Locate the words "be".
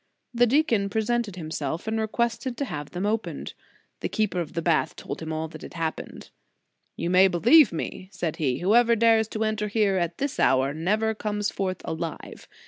7.27-7.37